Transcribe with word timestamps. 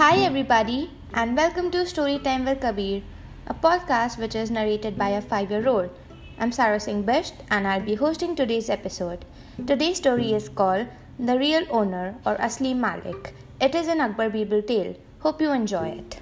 Hi, 0.00 0.16
everybody, 0.24 0.90
and 1.12 1.36
welcome 1.36 1.70
to 1.70 1.84
Storytime 1.84 2.46
with 2.46 2.62
Kabir, 2.62 3.02
a 3.46 3.52
podcast 3.52 4.16
which 4.16 4.34
is 4.34 4.50
narrated 4.50 4.96
by 4.96 5.10
a 5.10 5.20
five 5.20 5.50
year 5.50 5.68
old. 5.68 5.90
I'm 6.38 6.50
Sarah 6.50 6.80
Singh 6.80 7.04
Bisht, 7.04 7.34
and 7.50 7.68
I'll 7.68 7.82
be 7.82 7.94
hosting 7.94 8.34
today's 8.34 8.70
episode. 8.70 9.26
Today's 9.66 9.98
story 9.98 10.32
is 10.32 10.48
called 10.48 10.86
The 11.18 11.38
Real 11.38 11.66
Owner 11.70 12.14
or 12.24 12.36
Asli 12.36 12.74
Malik. 12.74 13.34
It 13.60 13.74
is 13.74 13.86
an 13.86 14.00
Akbar 14.00 14.30
Birbal 14.30 14.66
tale. 14.66 14.96
Hope 15.20 15.42
you 15.42 15.52
enjoy 15.52 15.88
it. 15.88 16.20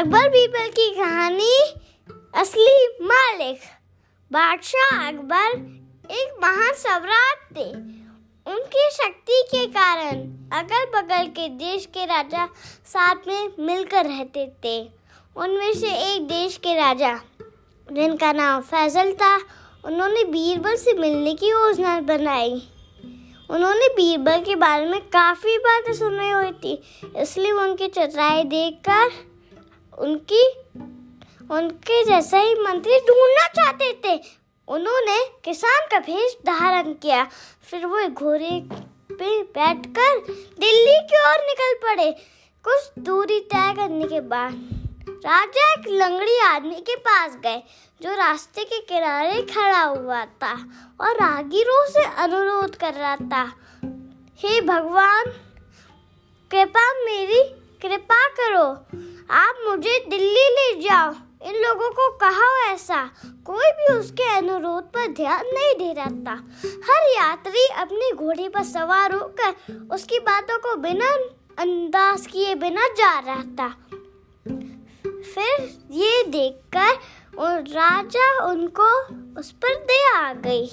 Akbar 0.00 0.28
Birbal 0.28 0.68
की 0.76 0.90
कहानी 0.96 1.54
असली 2.40 2.78
मालिक 3.08 3.60
बादशाह 4.35 5.07
अकबर 5.07 5.51
एक 6.11 6.39
महान 6.41 6.73
सम्राट 6.73 7.43
थे। 7.57 7.69
उनकी 8.45 8.89
शक्ति 8.91 9.41
के 9.51 9.65
कारण 9.67 10.17
अगल 10.51 10.85
बगल 10.95 11.27
के 11.27 11.47
देश 11.49 11.85
के 11.85 12.05
राजा 12.05 12.45
साथ 12.85 13.27
में 13.27 13.51
मिलकर 13.59 14.05
रहते 14.05 14.45
थे। 14.65 14.75
उनमें 15.35 15.73
से 15.73 15.93
एक 16.05 16.27
देश 16.27 16.57
के 16.57 16.75
राजा 16.75 17.13
जिनका 17.87 18.31
नाम 18.33 18.61
फैजल 18.61 19.13
था 19.13 19.35
उन्होंने 19.85 20.23
बीरबल 20.23 20.75
से 20.75 20.93
मिलने 20.93 21.33
की 21.33 21.49
योजना 21.49 21.99
बनाई। 22.01 22.61
उन्होंने 23.49 23.87
बीरबल 23.87 24.43
के 24.43 24.55
बारे 24.55 24.85
में 24.85 24.99
काफ़ी 25.09 25.57
बातें 25.57 25.93
सुनी 25.93 26.29
हुई 26.31 26.51
थी 26.51 26.81
इसलिए 27.21 27.51
उनकी 27.51 27.87
चतुराई 27.87 28.43
देखकर 28.43 29.11
उनकी 29.97 30.43
उनके 31.51 32.03
जैसा 32.05 32.37
ही 32.37 32.53
मंत्री 32.55 32.99
ढूंढना 32.99 33.47
चाहते 33.47 33.91
थे। 34.05 34.19
उन्होंने 34.67 35.17
किसान 35.43 35.87
का 35.91 35.99
भेष 35.99 36.33
धारण 36.45 36.93
किया। 36.93 37.23
फिर 37.69 37.85
वो 37.85 38.07
घोड़े 38.07 38.61
पे 39.11 39.41
बैठकर 39.43 40.17
दिल्ली 40.59 40.97
की 41.01 41.19
ओर 41.21 41.43
निकल 41.43 41.73
पड़े। 41.83 42.11
कुछ 42.65 42.89
दूरी 42.99 43.39
तय 43.39 43.73
करने 43.77 44.07
के 44.07 44.19
बाद 44.21 44.53
राजा 45.25 45.71
एक 45.73 45.87
लंगड़ी 45.89 46.37
आदमी 46.39 46.75
के 46.81 46.95
पास 46.97 47.35
गए, 47.35 47.61
जो 48.01 48.15
रास्ते 48.15 48.63
के 48.63 48.79
किनारे 48.79 49.41
खड़ा 49.43 49.81
हुआ 49.81 50.23
था 50.25 50.53
और 51.01 51.15
राहगीरों 51.15 51.85
से 51.89 52.03
अनुरोध 52.23 52.75
कर 52.75 52.93
रहा 52.93 53.15
था, 53.15 53.43
हे 54.39 54.61
भगवान, 54.61 55.31
कृपा 56.51 56.91
मेरी 57.03 57.43
कृपा 57.81 58.27
करो। 58.31 58.65
आप 59.33 59.63
मुझे 59.67 59.99
दिल्ली 60.09 60.49
ले 60.49 60.73
जाओ। 60.81 61.13
इन 61.41 61.55
लोगों 61.57 61.89
को 61.91 62.09
कहा 62.17 62.47
ऐसा? 62.65 63.03
कोई 63.45 63.71
भी 63.71 63.93
उसके 63.93 64.29
अनुरोध 64.35 64.83
पर 64.93 65.07
ध्यान 65.13 65.45
नहीं 65.47 65.73
दे 65.77 65.91
रहा 65.93 66.09
था 66.25 66.35
हर 66.85 67.09
यात्री 67.11 67.65
अपने 67.77 68.11
घोड़े 68.11 68.47
पर 68.49 68.63
सवार 68.63 69.15
होकर 69.15 69.95
उसकी 69.95 70.19
बातों 70.21 70.57
को 70.57 70.75
बिना 70.81 71.13
अंदाज 71.59 72.25
किए, 72.27 72.55
बिना 72.55 72.87
जा 72.97 73.19
रहा 73.19 73.43
था 73.59 73.75
फिर 75.25 75.69
ये 75.91 76.23
देखकर 76.23 77.39
और 77.39 77.61
राजा 77.69 78.27
उनको 78.45 78.89
उस 79.39 79.51
पर 79.51 79.75
दया 79.85 80.17
आ 80.17 80.33
गई। 80.33 80.65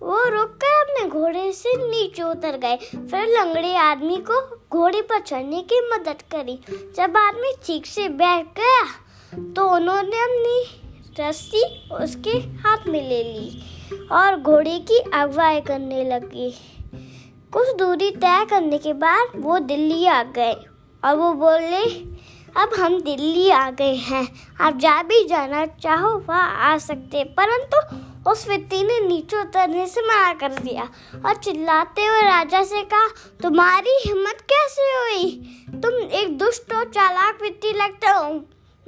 वो 0.00 0.24
रुककर 0.28 0.80
अपने 0.80 1.08
घोड़े 1.10 1.52
से 1.52 1.74
नीचे 1.80 2.22
उतर 2.22 2.56
गए। 2.56 2.76
फिर 2.76 3.26
लंगड़े 3.28 3.74
आदमी 3.76 4.16
को 4.30 4.40
घोड़े 4.72 5.02
पर 5.02 5.20
चढ़ने 5.20 5.62
की 5.62 5.80
मदद 5.88 6.22
करी। 6.34 6.58
जब 6.96 7.16
आदमी 7.16 7.52
ठीक 7.64 7.86
से 7.86 8.08
बैठ 8.08 8.46
गया 8.56 8.82
तो 9.32 9.68
उन्होंने 9.68 10.20
अपनी 10.20 11.20
रस्सी 11.20 11.62
उसके 11.94 12.30
हाथ 12.62 12.86
में 12.86 13.00
ले 13.08 13.22
ली 13.24 14.06
और 14.12 14.36
घोड़े 14.36 14.78
की 14.80 14.98
अगुवाई 15.14 15.60
करने 15.60 16.04
लगी। 16.04 16.50
कुछ 17.52 17.74
दूरी 17.76 18.10
तय 18.10 18.46
करने 18.50 18.78
के 18.78 18.92
बाद 18.92 19.32
वो 19.36 19.58
दिल्ली 19.58 20.04
आ 20.06 20.22
गए 20.22 20.52
और 21.02 21.16
वो 21.16 21.32
बोले, 21.34 21.84
अब 22.56 22.74
हम 22.80 23.00
दिल्ली 23.00 23.48
आ 23.50 23.70
गए 23.70 23.94
हैं। 23.94 24.26
आप 24.60 24.76
जा 24.76 25.02
भी 25.02 25.24
जाना 25.24 25.64
चाहो, 25.66 26.16
वहाँ 26.18 26.72
आ 26.72 26.76
सकते 26.78 27.24
परंतु 27.38 28.30
उस 28.30 28.46
व्यक्ति 28.48 28.82
ने 28.82 28.98
नीचे 29.00 29.40
उतरने 29.40 29.86
से 29.86 30.00
मना 30.00 30.32
कर 30.32 30.54
दिया 30.54 30.88
और 31.26 31.34
चिल्लाते 31.34 32.04
हुए 32.04 32.22
राजा 32.22 32.62
से 32.64 32.82
कहा, 32.84 33.08
तुम्हारी 33.42 33.98
हिम्मत 34.06 34.40
कैसे 34.52 34.82
हुई? 34.92 35.30
तुम 35.82 35.94
एक 35.94 36.38
दुष्ट 36.38 36.74
और 36.74 36.84
चालाक 36.84 37.38
व्यक्ति 37.42 37.72
लगते 37.72 38.06
हो। 38.06 38.40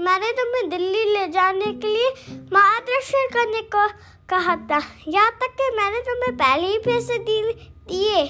मैंने 0.03 0.31
तुम्हें 0.33 0.69
दिल्ली 0.71 1.05
ले 1.05 1.27
जाने 1.29 1.73
के 1.73 1.89
लिए 1.89 2.09
मार्गदर्शन 2.53 3.29
करने 3.33 3.61
को 3.75 3.87
कहा 4.29 4.57
था। 4.71 4.81
यहाँ 5.09 5.31
तक 5.33 5.55
कि 5.61 5.71
मैंने 5.77 6.01
तुम्हें 6.01 6.37
पहले 6.37 6.67
ही 6.67 6.79
पैसे 6.79 7.19
दिए। 7.19 8.25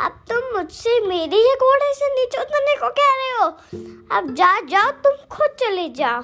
अब 0.00 0.24
तुम 0.30 0.56
मुझसे 0.56 1.00
मेरे 1.00 1.36
ही 1.36 1.54
घोड़े 1.54 1.92
से 1.94 2.12
नीचे 2.14 2.40
उतरने 2.40 2.74
को 2.76 2.88
कह 2.90 3.12
रहे 3.12 3.30
हो। 3.38 3.46
अब 4.18 4.34
जा 4.34 4.60
जाओ 4.60 4.90
तुम 5.04 5.16
खुद 5.36 5.56
चले 5.60 5.88
जाओ। 5.88 6.22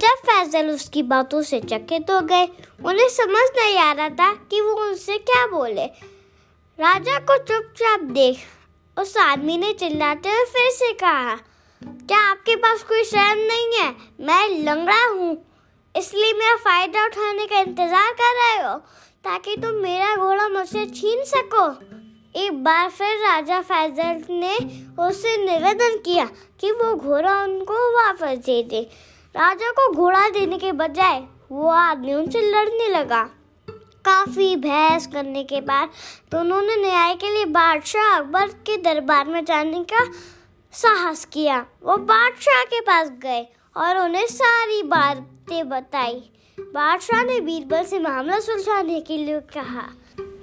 जब 0.00 0.22
फैजल 0.26 0.70
उसकी 0.70 1.02
बातों 1.02 1.42
से 1.42 1.60
चकित 1.60 2.10
हो 2.10 2.20
गए, 2.20 2.44
उन्हें 2.84 3.08
समझ 3.08 3.48
नहीं 3.58 3.78
आ 3.78 3.92
रहा 3.92 4.08
था 4.08 4.32
कि 4.50 4.60
वो 4.60 4.74
उनसे 4.74 5.18
क्या 5.18 5.46
बोले। 5.46 5.84
राजा 6.78 7.18
को 7.20 7.36
चुपचाप 7.38 8.00
देख, 8.00 8.38
उस 8.96 9.16
आदमी 9.16 9.58
ने 9.58 9.72
चिल्लाते 9.72 10.28
हुए 10.28 10.44
फिर 10.44 10.70
से 10.70 10.92
कहा 10.92 11.38
क्या 11.82 12.18
आपके 12.20 12.54
पास 12.56 12.82
कोई 12.82 13.04
शर्म 13.04 13.38
नहीं 13.40 13.66
है? 13.74 13.90
मैं 14.20 14.48
लंगड़ा 14.60 15.04
हूँ। 15.04 15.36
इसलिए 15.94 16.32
मेरा 16.32 16.56
फ़ायदा 16.56 17.04
उठाने 17.06 17.46
का 17.46 17.58
इंतज़ार 17.60 18.12
कर 18.12 18.34
रहे 18.34 18.62
हो, 18.62 18.76
ताकि 19.24 19.56
तुम 19.56 19.74
मेरा 19.82 20.14
घोड़ा 20.16 20.48
मुझसे 20.48 20.84
छीन 20.86 21.22
सको। 21.26 21.66
एक 22.34 22.62
बार 22.64 22.88
फिर 22.90 23.16
राजा 23.18 23.60
फैजल 23.62 24.22
ने 24.30 24.56
उससे 25.02 25.36
निवेदन 25.44 25.96
किया 26.04 26.24
कि 26.60 26.70
वो 26.72 26.94
घोड़ा 26.94 27.40
उनको 27.42 27.88
वापस 27.92 28.38
दे 28.46 28.62
दे। 28.62 28.80
राजा 29.34 29.70
को 29.70 29.92
घोड़ा 29.92 30.28
देने 30.30 30.58
के 30.58 30.72
बजाय 30.74 31.22
वो 31.52 31.68
आदमी 31.70 32.14
उनसे 32.14 32.40
लड़ने 32.42 32.88
लगा। 32.88 33.22
काफ़ी 34.04 34.54
बहस 34.58 35.06
करने 35.06 35.42
के 35.44 35.60
बाद 35.62 35.90
दोनों 36.32 36.60
ने 36.62 36.76
न्याय 36.76 37.14
के 37.14 37.30
लिए 37.34 37.44
बादशाह 37.52 38.16
अकबर 38.16 38.48
के 38.66 38.76
दरबार 38.82 39.28
में 39.28 39.44
जाने 39.44 39.82
का 39.92 40.04
साहस 40.74 41.24
किया। 41.24 41.66
वो 41.82 41.96
बादशाह 41.96 42.62
के 42.64 42.80
पास 42.80 43.08
गए 43.08 43.46
और 43.76 43.98
उन्हें 43.98 44.26
सारी 44.26 44.82
बातें 44.82 45.68
बताई। 45.68 46.30
बादशाह 46.58 47.24
ने 47.24 47.40
बीरबल 47.40 47.84
से 47.84 47.98
मामला 47.98 48.38
सुलझाने 48.40 49.00
के 49.00 49.16
लिए 49.16 49.40
कहा। 49.40 49.82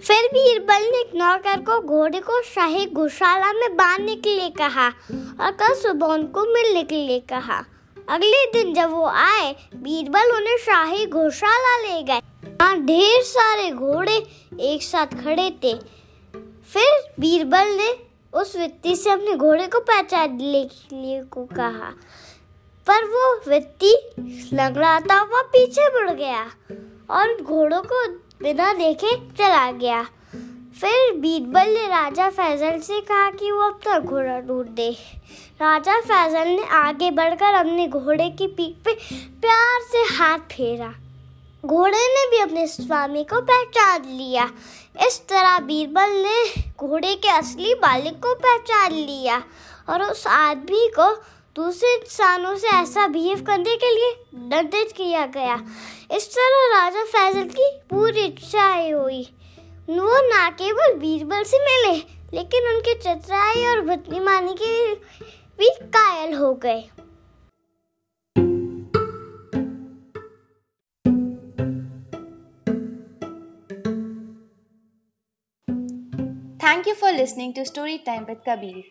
फिर 0.05 0.27
बीरबल 0.27 0.83
ने 0.83 1.19
नौकर 1.19 1.59
को 1.59 1.79
घोड़े 1.81 2.19
को 2.19 2.41
शाही 2.41 2.85
गौशाला 2.85 3.53
में 3.53 3.75
बांधने 3.77 4.15
के 4.15 4.35
लिए 4.35 4.49
कहा 4.49 4.87
और 5.41 5.51
कल 5.51 5.73
सुबह 5.73 6.07
उनको 6.07 6.45
मिलने 6.53 6.83
के 6.83 6.95
लिए 6.95 7.19
कहा। 7.19 7.63
अगले 8.09 8.45
दिन 8.51 8.73
जब 8.73 8.91
वो 8.91 9.05
आए, 9.05 9.55
बीरबल 9.75 10.31
उन्हें 10.35 10.57
शाही 10.57 11.05
गौशाला 11.05 11.77
ले 11.77 12.03
गए। 12.03 12.19
वहाँ 12.47 12.77
ढेर 12.81 13.21
सारे 13.21 13.71
घोड़े 13.71 14.15
एक 14.59 14.83
साथ 14.83 15.07
खड़े 15.23 15.49
थे। 15.63 15.73
फिर 16.73 17.13
बीरबल 17.19 17.67
ने 17.67 18.10
उस 18.33 18.55
व्यक्ति 18.55 18.95
से 18.95 19.09
अपने 19.09 19.35
घोड़े 19.35 19.67
को 19.67 19.79
पहचान 19.79 20.37
के 20.37 20.95
लिए 20.95 21.23
को 21.23 21.45
कहा। 21.45 21.93
पर 22.87 23.05
वो 23.05 23.41
व्यक्ति 23.47 23.95
लग 24.53 24.77
रहा 24.77 24.99
था 24.99 25.21
वह 25.23 25.41
पीछे 25.41 25.87
मुड़ 25.87 26.11
गया 26.11 26.43
और 27.09 27.41
घोड़ों 27.41 27.81
को 27.81 28.07
बिना 28.43 28.73
देखे 28.73 29.15
चला 29.15 29.71
गया। 29.71 30.03
फिर 30.81 31.17
बीरबल 31.17 31.69
ने 31.69 31.87
राजा 31.87 32.29
फैजल 32.29 32.79
से 32.79 33.01
कहा 33.01 33.29
कि 33.31 33.51
वो 33.51 33.61
अपना 33.61 33.99
घोड़ा 33.99 34.39
ढूंढ। 34.39 34.67
दे 34.67 34.91
राजा 35.61 35.99
फैजल 36.01 36.47
ने 36.47 36.63
आगे 36.63 37.11
बढ़कर 37.11 37.53
अपने 37.53 37.87
घोड़े 37.87 38.29
की 38.29 38.47
पीठ 38.47 38.85
पे 38.85 38.93
प्यार 39.41 39.81
से 39.81 40.15
हाथ 40.15 40.39
फेरा। 40.39 40.93
घोड़े 41.65 42.07
ने 42.07 42.25
भी 42.29 42.37
अपने 42.37 42.65
स्वामी 42.67 43.23
को 43.23 43.41
पहचान 43.41 44.05
लिया। 44.05 44.43
इस 45.07 45.19
तरह 45.29 45.59
बीरबल 45.59 46.11
ने 46.11 46.61
घोड़े 46.79 47.15
के 47.15 47.29
असली 47.29 47.73
मालिक 47.73 48.13
को 48.13 48.33
पहचान 48.35 48.93
लिया 48.93 49.43
और 49.89 50.03
उस 50.03 50.25
आदमी 50.27 50.87
को 50.99 51.13
दूसरे 51.55 51.93
इंसानों 51.93 52.55
से 52.57 52.67
ऐसा 52.67 53.07
बिहेव 53.07 53.41
करने 53.41 53.75
के 53.75 53.91
लिए 53.95 54.11
दंडित 54.49 54.91
किया 54.91 55.25
गया। 55.25 55.55
इस 56.11 56.27
तरह 56.31 56.67
राजा 56.73 57.03
फैजल 57.03 57.47
की 57.49 57.69
पूरी 57.89 58.25
इच्छाएँ 58.25 58.91
हुई। 58.91 59.21
वो 59.89 60.21
ना 60.29 60.49
केवल 60.49 60.93
बीरबल 60.93 61.43
से 61.43 61.59
मिले, 61.59 61.97
लेकिन 62.33 62.67
उनके 62.67 62.93
चतुराई 62.95 63.65
और 63.65 63.81
बुद्धिमानी 63.81 64.53
के 64.53 64.93
भी 65.59 65.69
कायल 65.69 66.33
हो 66.33 66.53
गए। 66.53 66.83
Thank 76.71 76.85
you 76.87 76.95
for 76.95 77.11
listening 77.11 77.53
to 77.55 77.65
Story 77.65 77.97
Time 77.97 78.25
with 78.25 78.45
Kabir. 78.45 78.83